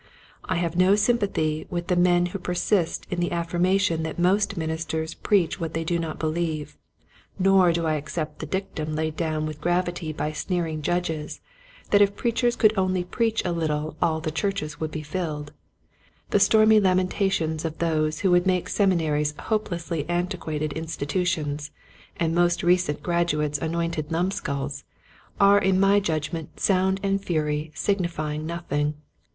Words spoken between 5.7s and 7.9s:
they do not believe, nor do